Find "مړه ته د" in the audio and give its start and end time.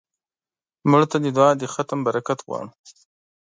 0.89-1.25